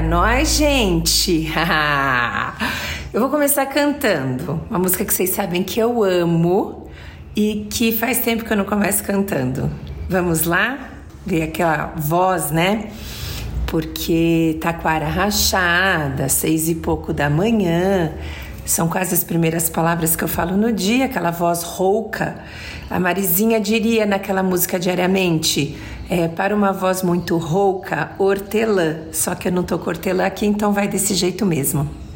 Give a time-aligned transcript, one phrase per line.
[0.00, 1.52] nós, gente!
[3.12, 6.88] eu vou começar cantando uma música que vocês sabem que eu amo
[7.36, 9.70] e que faz tempo que eu não começo cantando.
[10.08, 10.90] Vamos lá?
[11.24, 12.90] Ver aquela voz, né?
[13.66, 18.12] Porque taquara rachada, seis e pouco da manhã,
[18.64, 22.36] são quase as primeiras palavras que eu falo no dia, aquela voz rouca.
[22.88, 25.76] A Marizinha diria naquela música diariamente:
[26.08, 28.98] é, para uma voz muito rouca, hortelã.
[29.12, 32.09] Só que eu não tô com hortelã aqui, então vai desse jeito mesmo.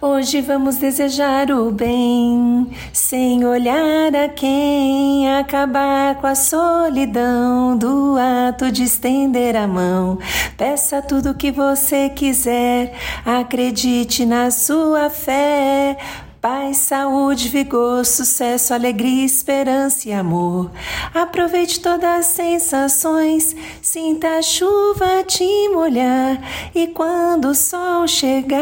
[0.00, 8.70] Hoje vamos desejar o bem, sem olhar a quem, acabar com a solidão do ato
[8.72, 10.18] de estender a mão.
[10.56, 15.96] Peça tudo o que você quiser, acredite na sua fé.
[16.42, 20.72] Paz, saúde, vigor, sucesso, alegria, esperança e amor.
[21.14, 26.42] Aproveite todas as sensações, sinta a chuva te molhar.
[26.74, 28.58] E quando o sol chegar,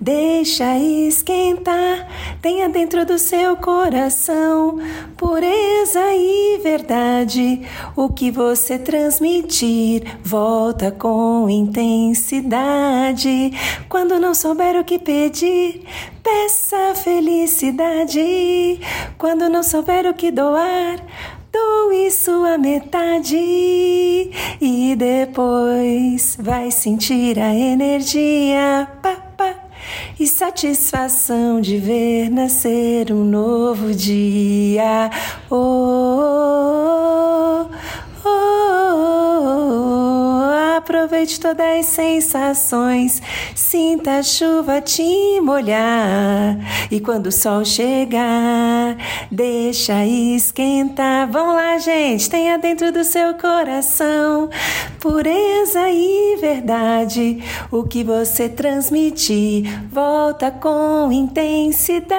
[0.00, 2.08] deixa esquentar.
[2.40, 4.78] Tenha dentro do seu coração
[5.14, 7.60] pureza e verdade.
[7.94, 13.52] O que você transmitir, volta com intensidade.
[13.90, 15.82] Quando não souber o que pedir,
[16.30, 18.78] Peça felicidade
[19.16, 20.98] quando não souber o que doar.
[21.50, 29.16] Doe sua metade e depois vai sentir a energia pá,
[30.20, 35.08] e satisfação de ver nascer um novo dia.
[35.48, 37.68] Oh, oh, oh,
[41.18, 43.20] Aproveite todas as sensações,
[43.52, 46.56] sinta a chuva te molhar.
[46.92, 48.96] E quando o sol chegar,
[49.28, 51.28] deixa esquentar.
[51.28, 54.48] Vamos lá, gente, tenha dentro do seu coração
[54.98, 57.42] pureza e verdade.
[57.70, 62.18] O que você transmitir, volta com intensidade.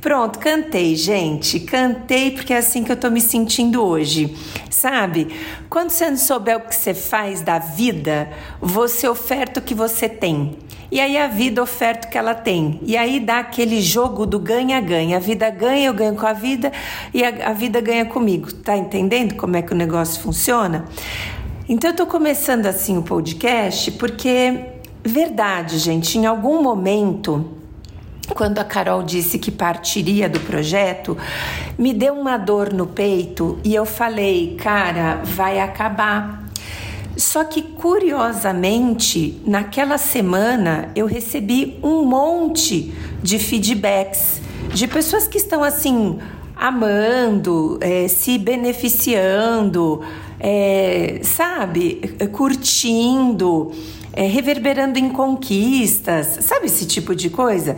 [0.00, 1.60] Pronto, cantei, gente.
[1.60, 4.34] Cantei porque é assim que eu tô me sentindo hoje.
[4.70, 5.28] Sabe?
[5.70, 8.28] Quando você não souber o que você faz da vida,
[8.60, 10.58] você oferta o que você tem.
[10.90, 12.80] E aí a vida oferta o que ela tem.
[12.82, 15.16] E aí dá aquele jogo do ganha-ganha.
[15.16, 16.72] A vida ganha, eu ganho com a vida
[17.12, 18.52] e a, a vida ganha comigo.
[18.52, 20.84] Tá entendendo como é que o negócio funciona?
[21.68, 24.66] Então eu tô começando assim o podcast porque,
[25.04, 27.56] verdade, gente, em algum momento
[28.34, 31.16] quando a Carol disse que partiria do projeto,
[31.78, 36.45] me deu uma dor no peito e eu falei, cara, vai acabar.
[37.16, 44.40] Só que curiosamente, naquela semana eu recebi um monte de feedbacks
[44.74, 46.18] de pessoas que estão assim
[46.54, 50.02] amando, é, se beneficiando,
[50.38, 53.72] é, sabe, curtindo,
[54.12, 57.76] é, reverberando em conquistas, sabe esse tipo de coisa?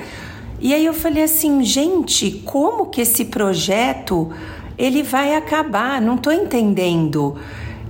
[0.60, 4.31] E aí eu falei assim, gente, como que esse projeto
[4.76, 6.00] ele vai acabar?
[6.00, 7.37] Não estou entendendo.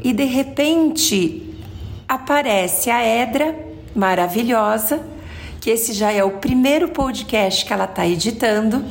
[0.02, 1.54] E de repente
[2.08, 3.54] aparece a Edra,
[3.94, 5.00] maravilhosa,
[5.60, 8.84] que esse já é o primeiro podcast que ela está editando.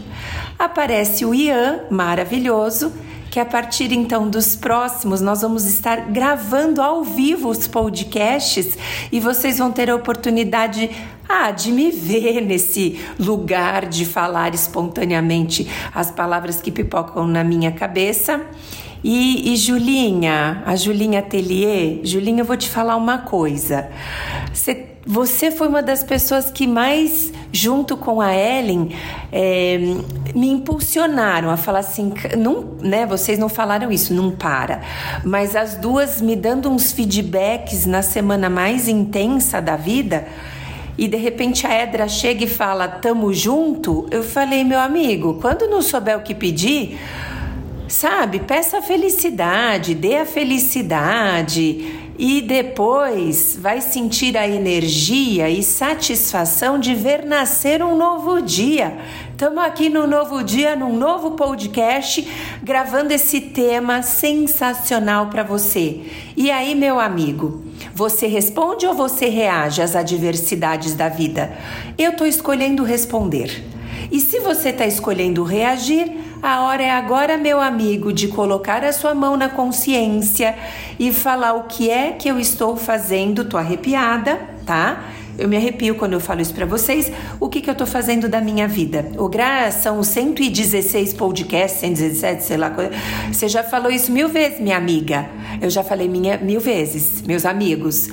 [0.60, 2.92] Aparece o Ian, maravilhoso,
[3.32, 8.78] que a partir então dos próximos nós vamos estar gravando ao vivo os podcasts
[9.12, 10.90] e vocês vão ter a oportunidade
[11.30, 17.72] ah, de me ver nesse lugar de falar espontaneamente as palavras que pipocam na minha
[17.72, 18.42] cabeça.
[19.04, 23.90] E, e Julinha, a Julinha Atelier, Julinha, eu vou te falar uma coisa.
[24.52, 28.90] Você, você foi uma das pessoas que mais, junto com a Ellen,
[29.32, 29.78] é,
[30.34, 33.06] me impulsionaram a falar assim, não, né?
[33.06, 34.82] Vocês não falaram isso, não para.
[35.24, 40.28] Mas as duas me dando uns feedbacks na semana mais intensa da vida
[40.98, 45.68] e de repente a Edra chega e fala, tamo junto, eu falei, meu amigo, quando
[45.68, 46.98] não souber o que pedir,
[47.88, 56.80] sabe, peça a felicidade, dê a felicidade e depois vai sentir a energia e satisfação
[56.80, 58.98] de ver nascer um novo dia.
[59.32, 62.28] Estamos aqui no novo dia, num novo podcast,
[62.64, 66.02] gravando esse tema sensacional para você.
[66.36, 67.64] E aí, meu amigo,
[67.94, 71.56] você responde ou você reage às adversidades da vida?
[72.00, 73.64] Eu estou escolhendo responder.
[74.12, 78.94] E se você está escolhendo reagir, a hora é agora, meu amigo, de colocar a
[78.94, 80.56] sua mão na consciência
[81.00, 83.46] e falar o que é que eu estou fazendo.
[83.46, 85.04] Tô arrepiada, tá?
[85.38, 87.12] Eu me arrepio quando eu falo isso para vocês.
[87.40, 89.06] O que, que eu tô fazendo da minha vida?
[89.18, 92.74] O Gra são 116 podcasts, 117, sei lá.
[93.32, 95.30] Você já falou isso mil vezes, minha amiga.
[95.62, 98.10] Eu já falei minha, mil vezes, meus amigos.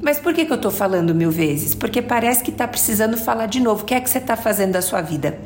[0.00, 1.74] Mas por que, que eu tô falando mil vezes?
[1.74, 3.82] Porque parece que tá precisando falar de novo.
[3.82, 5.36] O que é que você tá fazendo da sua vida?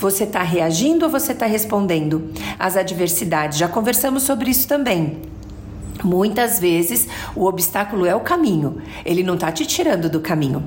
[0.00, 3.58] Você tá reagindo ou você tá respondendo às adversidades?
[3.58, 5.20] Já conversamos sobre isso também.
[6.02, 7.06] Muitas vezes
[7.36, 10.64] o obstáculo é o caminho, ele não está te tirando do caminho.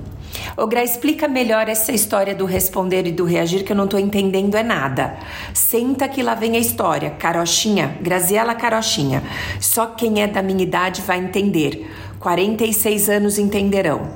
[0.55, 3.99] Ô Gra, explica melhor essa história do responder e do reagir que eu não estou
[3.99, 5.17] entendendo é nada.
[5.51, 7.09] Senta que lá vem a história.
[7.09, 9.23] Carochinha, Graziela Carochinha.
[9.59, 11.91] Só quem é da minha idade vai entender.
[12.19, 14.11] 46 anos entenderão.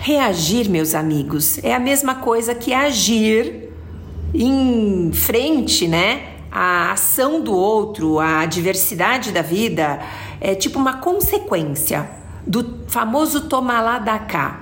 [0.00, 3.61] Reagir, meus amigos, é a mesma coisa que agir
[4.34, 6.28] em frente, né?
[6.50, 10.00] A ação do outro, a diversidade da vida
[10.40, 12.08] é tipo uma consequência
[12.46, 14.60] do famoso tomar lá da cá.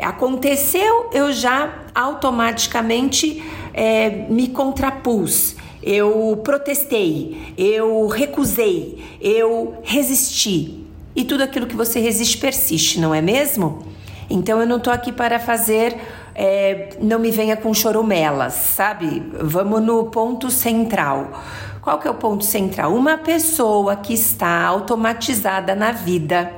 [0.00, 3.42] Aconteceu, eu já automaticamente
[3.72, 10.86] é, me contrapus, eu protestei, eu recusei, eu resisti.
[11.14, 13.84] E tudo aquilo que você resiste persiste, não é mesmo?
[14.30, 15.96] Então eu não tô aqui para fazer.
[16.34, 19.22] É, não me venha com chorumelas, sabe?
[19.40, 21.30] Vamos no ponto central.
[21.82, 22.94] Qual que é o ponto central?
[22.94, 26.52] Uma pessoa que está automatizada na vida,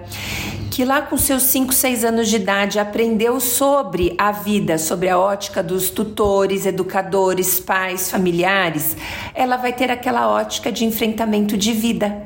[0.70, 5.18] que lá com seus 5, 6 anos de idade aprendeu sobre a vida, sobre a
[5.18, 8.96] ótica dos tutores, educadores, pais, familiares,
[9.34, 12.22] ela vai ter aquela ótica de enfrentamento de vida.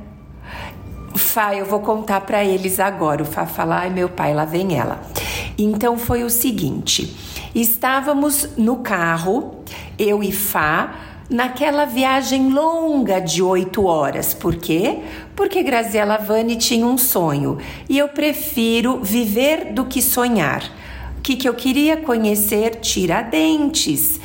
[1.15, 3.23] Fá, eu vou contar para eles agora.
[3.23, 5.01] O Fá fala, ai meu pai, lá vem ela.
[5.57, 7.15] Então foi o seguinte:
[7.55, 9.63] estávamos no carro,
[9.99, 10.95] eu e Fá,
[11.31, 14.33] naquela viagem longa de oito horas.
[14.33, 15.01] Por quê?
[15.37, 17.59] Porque Graziela Vani tinha um sonho
[17.89, 20.63] e eu prefiro viver do que sonhar.
[21.19, 22.77] O que, que eu queria conhecer?
[22.77, 24.19] Tiradentes,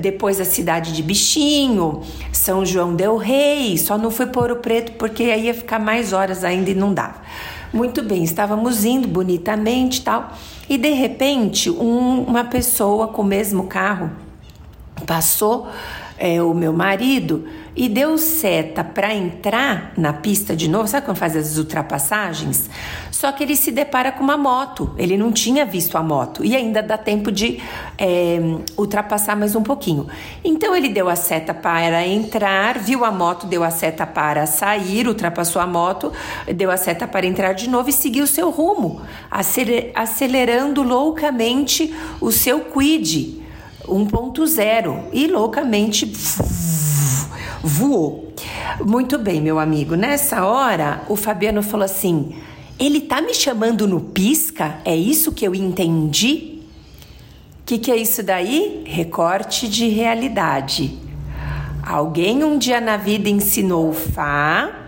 [0.00, 3.76] depois a cidade de Bichinho, São João Del Rei.
[3.76, 6.94] Só não fui por o Preto porque aí ia ficar mais horas ainda e não
[6.94, 7.16] dava.
[7.72, 10.32] Muito bem, estávamos indo bonitamente tal.
[10.68, 14.10] E de repente, um, uma pessoa com o mesmo carro
[15.06, 15.68] passou
[16.16, 17.46] é, o meu marido
[17.76, 20.86] e deu seta para entrar na pista de novo.
[20.86, 22.70] Sabe quando faz as ultrapassagens?
[23.24, 24.90] Só que ele se depara com uma moto.
[24.98, 27.58] Ele não tinha visto a moto e ainda dá tempo de
[27.96, 28.38] é,
[28.76, 30.06] ultrapassar mais um pouquinho.
[30.44, 35.08] Então ele deu a seta para entrar, viu a moto, deu a seta para sair,
[35.08, 36.12] ultrapassou a moto,
[36.54, 39.00] deu a seta para entrar de novo e seguiu seu rumo,
[39.94, 43.42] acelerando loucamente o seu quid
[43.86, 46.12] 1.0 e loucamente
[47.62, 48.34] voou.
[48.84, 49.94] Muito bem, meu amigo.
[49.94, 52.34] Nessa hora, o Fabiano falou assim:
[52.78, 54.78] ele tá me chamando no pisca?
[54.84, 56.60] É isso que eu entendi?
[57.60, 58.84] O que, que é isso daí?
[58.86, 60.98] Recorte de realidade.
[61.82, 64.84] Alguém um dia na vida ensinou Fá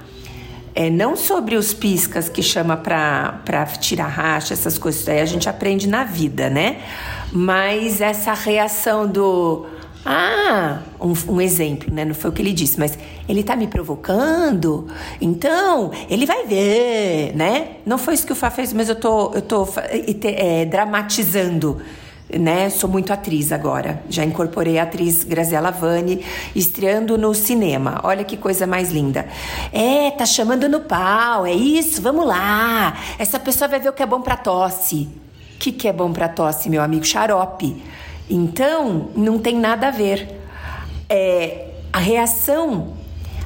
[0.77, 5.49] é, não sobre os piscas que chama para tirar racha, essas coisas aí a gente
[5.49, 6.83] aprende na vida, né?
[7.33, 9.65] Mas essa reação do.
[10.09, 12.05] Ah, um, um, exemplo, né?
[12.05, 12.97] Não foi o que ele disse, mas
[13.29, 14.87] ele tá me provocando,
[15.21, 17.79] então ele vai ver, né?
[17.85, 19.67] Não foi isso que o Fá fez, mas eu tô, eu tô
[20.23, 21.83] é, dramatizando
[22.29, 22.69] né?
[22.71, 24.03] Sou muito atriz agora.
[24.09, 28.01] Já incorporei a atriz Graziela Vani, estreando no cinema.
[28.03, 29.27] Olha que coisa mais linda.
[29.73, 32.97] É, tá chamando no pau, é isso, vamos lá.
[33.19, 35.09] Essa pessoa vai ver o que é bom para tosse.
[35.55, 37.05] O que, que é bom para tosse, meu amigo?
[37.05, 37.83] Xarope.
[38.29, 40.29] Então, não tem nada a ver.
[41.09, 42.95] É, a reação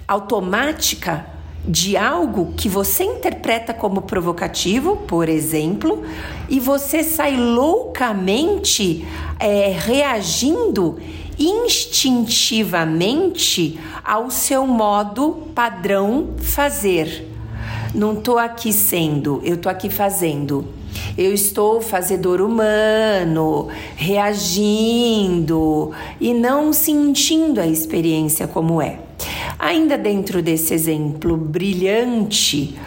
[0.08, 1.26] automática
[1.64, 6.02] de algo que você interpreta como provocativo, por exemplo,
[6.48, 9.06] e você sai loucamente
[9.38, 10.98] é, reagindo
[11.38, 17.28] instintivamente ao seu modo padrão fazer.
[17.94, 20.79] Não estou aqui sendo, eu estou aqui fazendo.
[21.16, 28.98] Eu estou fazedor humano, reagindo e não sentindo a experiência como é.
[29.58, 32.78] Ainda dentro desse exemplo brilhante,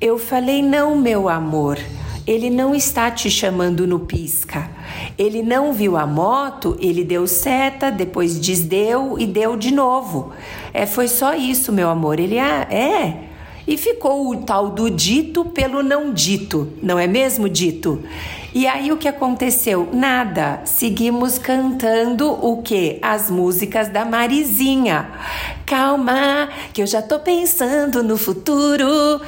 [0.00, 1.78] eu falei: não, meu amor.
[2.26, 4.70] Ele não está te chamando no pisca.
[5.18, 10.32] Ele não viu a moto, ele deu seta, depois desdeu e deu de novo.
[10.72, 12.18] É, foi só isso, meu amor.
[12.18, 13.33] Ele ah, é.
[13.66, 18.02] E ficou o tal do dito pelo não dito, não é mesmo dito?
[18.54, 19.88] E aí o que aconteceu?
[19.92, 20.60] Nada.
[20.64, 22.98] Seguimos cantando o que?
[23.02, 25.08] As músicas da Marizinha.
[25.66, 29.20] Calma, que eu já tô pensando no futuro.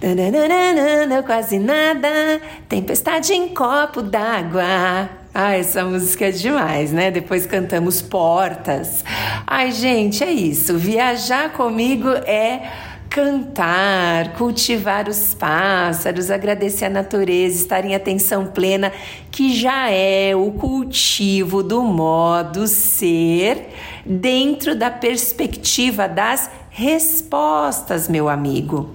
[0.00, 5.08] Nananana, quase nada, tempestade em copo d'água.
[5.34, 7.10] Ah, essa música é demais, né?
[7.10, 9.04] Depois cantamos Portas.
[9.46, 10.76] Ai, gente, é isso.
[10.76, 12.70] Viajar comigo é
[13.12, 18.90] cantar, cultivar os pássaros, agradecer a natureza, estar em atenção plena,
[19.30, 23.68] que já é o cultivo do modo ser
[24.06, 28.94] dentro da perspectiva das respostas, meu amigo.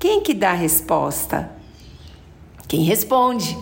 [0.00, 1.48] Quem que dá a resposta?
[2.66, 3.56] Quem responde.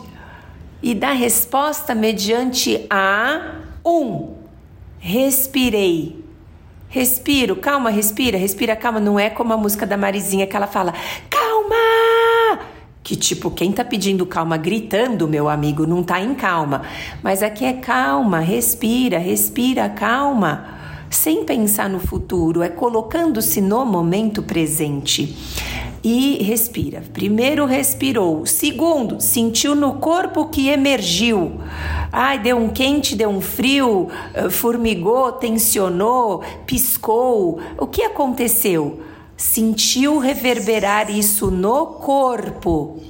[0.82, 4.36] E dá resposta mediante a um.
[4.98, 6.25] Respirei
[6.88, 9.00] Respiro, calma, respira, respira, calma.
[9.00, 10.94] Não é como a música da Marizinha que ela fala,
[11.28, 12.66] calma!
[13.02, 16.82] Que tipo, quem tá pedindo calma gritando, meu amigo, não tá em calma.
[17.22, 20.74] Mas aqui é calma, respira, respira, calma.
[21.08, 25.36] Sem pensar no futuro, é colocando-se no momento presente
[26.08, 27.02] e respira.
[27.12, 31.60] Primeiro respirou, segundo sentiu no corpo que emergiu.
[32.12, 37.58] Ai, deu um quente, deu um frio, eh, formigou, tensionou, piscou.
[37.76, 39.00] O que aconteceu?
[39.36, 43.02] Sentiu reverberar isso no corpo.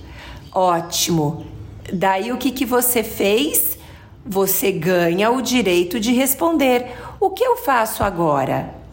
[0.50, 1.44] Ótimo.
[1.92, 3.76] Daí o que, que você fez?
[4.24, 6.86] Você ganha o direito de responder.
[7.20, 8.85] O que eu faço agora?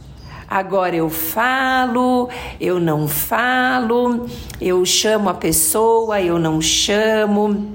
[0.53, 2.29] Agora eu falo,
[2.61, 4.27] eu não falo,
[4.61, 7.71] eu chamo a pessoa, eu não chamo,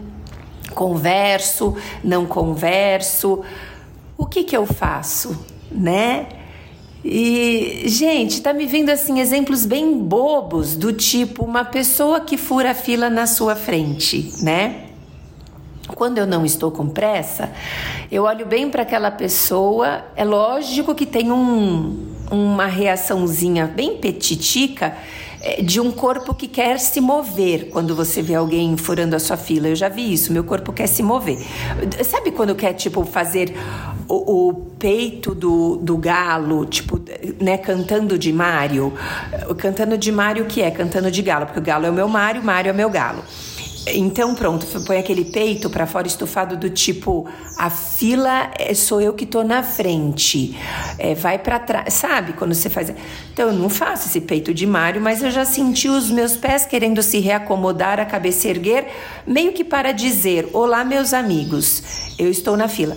[0.77, 3.43] converso, não converso.
[4.17, 6.29] O que que eu faço, né?
[7.05, 12.71] E, gente, tá me vindo assim exemplos bem bobos do tipo uma pessoa que fura
[12.71, 14.85] a fila na sua frente, né?
[15.97, 17.51] Quando eu não estou com pressa,
[18.09, 20.05] eu olho bem para aquela pessoa.
[20.15, 24.97] É lógico que tem um, uma reaçãozinha bem petitica
[25.41, 29.37] é, de um corpo que quer se mover quando você vê alguém furando a sua
[29.37, 29.69] fila.
[29.69, 31.39] Eu já vi isso, meu corpo quer se mover.
[32.05, 33.55] Sabe quando quer, tipo, fazer
[34.09, 37.01] o, o peito do, do galo, tipo,
[37.41, 38.93] né, cantando de Mário?
[39.59, 40.71] Cantando de Mário o que é?
[40.71, 43.23] Cantando de galo, porque o galo é o meu Mário, Mário é meu galo.
[43.95, 47.27] Então, pronto, põe aquele peito para fora estufado do tipo:
[47.57, 50.57] a fila é, sou eu que tô na frente,
[50.99, 52.33] é, vai para trás, sabe?
[52.33, 52.93] Quando você faz.
[53.33, 56.67] Então, eu não faço esse peito de Mário, mas eu já senti os meus pés
[56.67, 58.87] querendo se reacomodar, a cabeça erguer,
[59.27, 61.83] meio que para dizer: Olá, meus amigos,
[62.19, 62.97] eu estou na fila.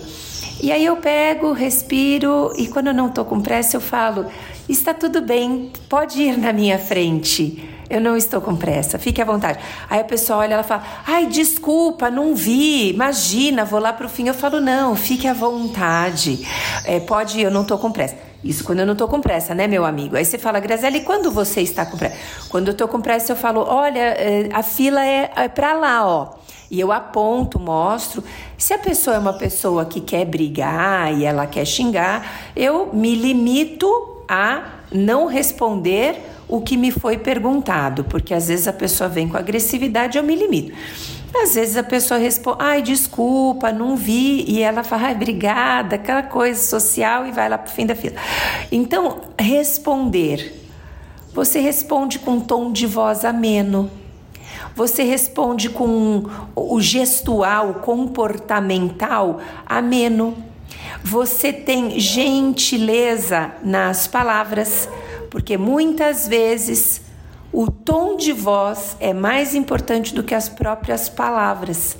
[0.62, 4.26] E aí eu pego, respiro e quando eu não tô com pressa, eu falo:
[4.68, 7.71] Está tudo bem, pode ir na minha frente.
[7.92, 9.58] Eu não estou com pressa, fique à vontade.
[9.90, 14.08] Aí a pessoa olha, ela fala: Ai, desculpa, não vi, imagina, vou lá para o
[14.08, 14.26] fim.
[14.26, 16.48] Eu falo: Não, fique à vontade,
[16.86, 18.16] é, pode ir, eu não estou com pressa.
[18.42, 20.16] Isso quando eu não estou com pressa, né, meu amigo?
[20.16, 22.16] Aí você fala, Graziela, e quando você está com pressa?
[22.48, 26.06] Quando eu estou com pressa, eu falo: Olha, é, a fila é, é para lá,
[26.06, 26.30] ó.
[26.70, 28.24] E eu aponto, mostro.
[28.56, 33.14] Se a pessoa é uma pessoa que quer brigar e ela quer xingar, eu me
[33.14, 39.26] limito a não responder o que me foi perguntado, porque às vezes a pessoa vem
[39.26, 40.76] com agressividade, eu me limito.
[41.34, 46.22] Às vezes a pessoa responde, ai, desculpa, não vi, e ela fala, ai, obrigada, aquela
[46.22, 48.16] coisa social e vai lá pro fim da fila.
[48.70, 50.60] Então, responder.
[51.32, 53.90] Você responde com um tom de voz ameno.
[54.76, 60.36] Você responde com o gestual, comportamental ameno
[61.04, 64.88] você tem gentileza nas palavras,
[65.32, 67.00] porque muitas vezes
[67.50, 71.96] o tom de voz é mais importante do que as próprias palavras.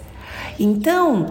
[0.60, 1.24] Então,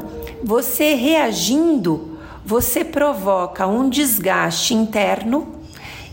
[0.44, 5.62] você reagindo, você provoca um desgaste interno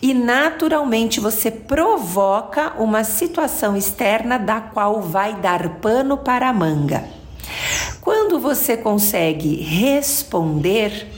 [0.02, 7.02] e naturalmente você provoca uma situação externa da qual vai dar pano para a manga.
[8.02, 11.18] Quando você consegue responder,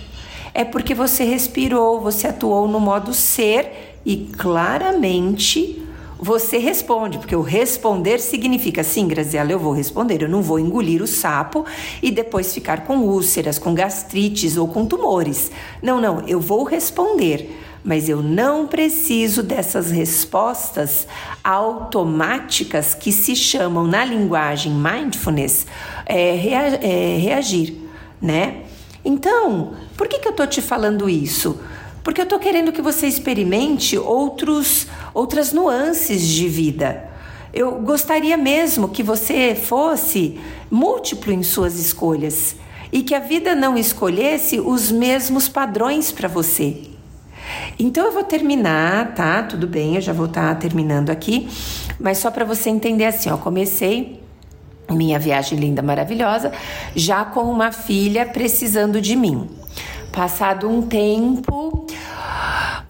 [0.53, 5.87] é porque você respirou, você atuou no modo ser e claramente
[6.23, 11.03] você responde, porque o responder significa sim, Graziela, eu vou responder, eu não vou engolir
[11.03, 11.65] o sapo
[12.03, 15.51] e depois ficar com úlceras, com gastrites ou com tumores.
[15.83, 21.09] Não, não, eu vou responder, mas eu não preciso dessas respostas
[21.43, 25.67] automáticas que se chamam na linguagem mindfulness
[26.05, 27.75] é, é, reagir,
[28.21, 28.65] né?
[29.03, 31.61] Então, por que, que eu estou te falando isso?
[32.03, 37.05] Porque eu estou querendo que você experimente outros, outras nuances de vida.
[37.53, 40.41] Eu gostaria mesmo que você fosse
[40.71, 42.57] múltiplo em suas escolhas
[42.91, 46.79] e que a vida não escolhesse os mesmos padrões para você.
[47.79, 49.43] Então eu vou terminar, tá?
[49.43, 51.47] Tudo bem, eu já vou estar tá terminando aqui,
[52.01, 54.19] mas só para você entender assim, ó, comecei
[54.89, 56.53] minha viagem linda, maravilhosa,
[56.97, 59.60] já com uma filha precisando de mim.
[60.13, 61.87] Passado um tempo,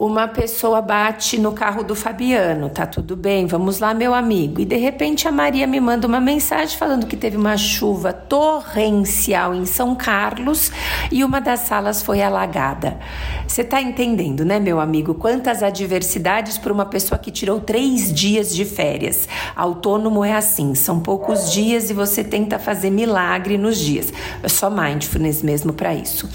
[0.00, 4.62] uma pessoa bate no carro do Fabiano, tá tudo bem, vamos lá, meu amigo.
[4.62, 9.54] E de repente a Maria me manda uma mensagem falando que teve uma chuva torrencial
[9.54, 10.72] em São Carlos
[11.12, 12.98] e uma das salas foi alagada.
[13.46, 15.12] Você tá entendendo, né, meu amigo?
[15.12, 19.28] Quantas adversidades para uma pessoa que tirou três dias de férias.
[19.54, 24.10] Autônomo é assim, são poucos dias e você tenta fazer milagre nos dias.
[24.42, 26.26] É só mindfulness mesmo para isso.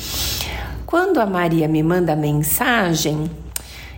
[0.86, 3.30] Quando a Maria me manda mensagem,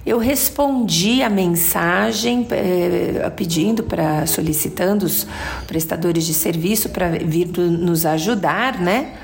[0.06, 5.28] eu respondi a mensagem eh, pedindo para solicitando os
[5.68, 9.16] prestadores de serviço para vir nos ajudar, né?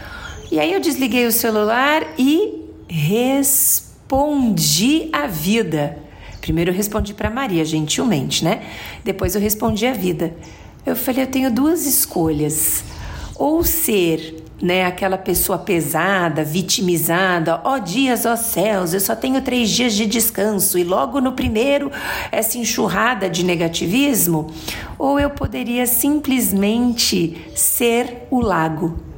[0.51, 3.50] E aí eu desliguei o celular e respondi
[5.13, 5.98] a vida.
[6.41, 8.62] Primeiro eu respondi para Maria, gentilmente, né?
[9.05, 10.36] Depois eu respondi a vida.
[10.86, 12.84] Eu falei, eu tenho duas escolhas.
[13.36, 19.13] Ou ser né, aquela pessoa pesada, vitimizada, ó oh, dias, ó oh, céus, eu só
[19.13, 21.91] tenho três dias de descanso e logo no primeiro
[22.32, 24.48] essa enxurrada de negativismo,
[24.98, 29.12] ou eu poderia simplesmente ser o lago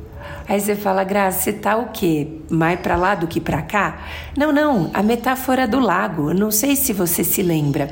[0.47, 2.27] Aí você fala, Graça, você tá o quê?
[2.49, 4.05] Mais para lá do que para cá?
[4.37, 6.33] Não, não, a metáfora do lago.
[6.33, 7.91] Não sei se você se lembra.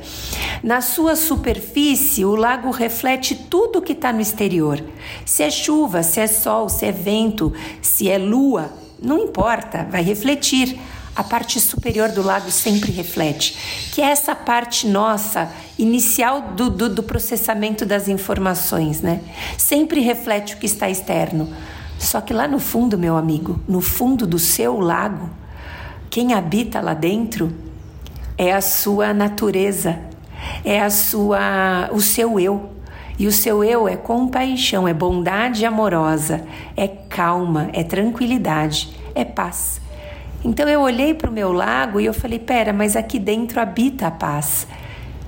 [0.62, 4.84] Na sua superfície, o lago reflete tudo que está no exterior.
[5.26, 10.04] Se é chuva, se é sol, se é vento, se é lua, não importa, vai
[10.04, 10.80] refletir.
[11.16, 13.56] A parte superior do lago sempre reflete,
[13.94, 19.22] que é essa parte nossa, inicial do, do, do processamento das informações, né?
[19.56, 21.54] Sempre reflete o que está externo.
[22.04, 25.30] Só que lá no fundo, meu amigo, no fundo do seu lago,
[26.10, 27.52] quem habita lá dentro
[28.38, 30.00] é a sua natureza,
[30.66, 32.72] é a sua, o seu eu.
[33.18, 36.46] E o seu eu é compaixão, é bondade amorosa,
[36.76, 39.80] é calma, é tranquilidade, é paz.
[40.44, 44.08] Então eu olhei para o meu lago e eu falei: pera, mas aqui dentro habita
[44.08, 44.68] a paz.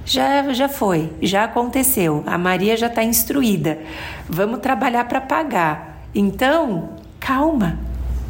[0.04, 2.22] Já, já foi, já aconteceu.
[2.28, 3.80] A Maria já está instruída.
[4.28, 5.95] Vamos trabalhar para pagar.
[6.18, 7.78] Então, calma,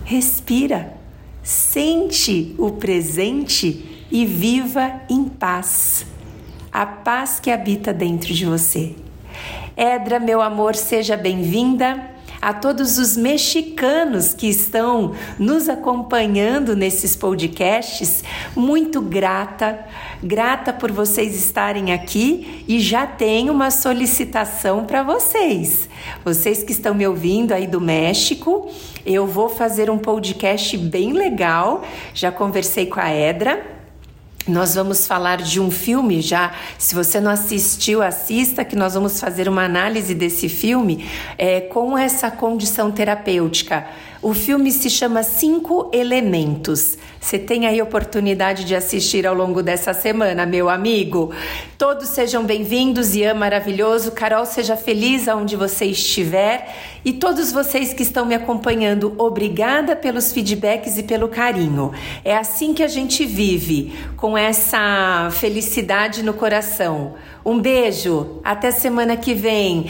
[0.04, 0.98] respira,
[1.44, 6.08] sente o presente e viva em paz.
[6.72, 8.96] A paz que habita dentro de você.
[9.78, 18.24] Edra, meu amor, seja bem-vinda a todos os mexicanos que estão nos acompanhando nesses podcasts.
[18.56, 19.80] Muito grata,
[20.22, 25.90] grata por vocês estarem aqui e já tenho uma solicitação para vocês.
[26.24, 28.70] Vocês que estão me ouvindo aí do México,
[29.06, 31.84] eu vou fazer um podcast bem legal.
[32.14, 33.75] Já conversei com a Edra
[34.48, 36.54] nós vamos falar de um filme já.
[36.78, 41.98] Se você não assistiu, assista, que nós vamos fazer uma análise desse filme é, com
[41.98, 43.88] essa condição terapêutica.
[44.26, 46.98] O filme se chama Cinco Elementos.
[47.22, 51.32] Você tem aí oportunidade de assistir ao longo dessa semana, meu amigo.
[51.78, 54.14] Todos sejam bem-vindos, Ian maravilhoso.
[54.14, 56.76] Carol, seja feliz aonde você estiver.
[57.06, 61.92] E todos vocês que estão me acompanhando, obrigada pelos feedbacks e pelo carinho.
[62.24, 67.14] É assim que a gente vive, com essa felicidade no coração.
[67.46, 69.86] Um beijo, até semana que vem.